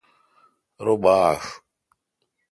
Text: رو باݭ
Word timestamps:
رو 0.83 0.93
باݭ 1.03 1.41